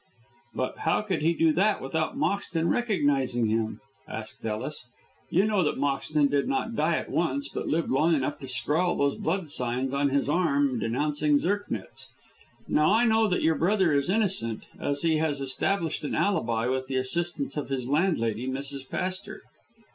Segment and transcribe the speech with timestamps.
[0.55, 4.87] "But how could he do that without Moxton recognising him?" asked Ellis.
[5.29, 8.95] "You know that Moxton did not die at once, but lived long enough to scrawl
[8.95, 12.07] those blood signs on his arm denouncing Zirknitz.
[12.67, 16.87] Now, I know that your brother is innocent, as he has established an alibi with
[16.87, 18.89] the assistance of his landlady, Mrs.
[18.89, 19.43] Pastor."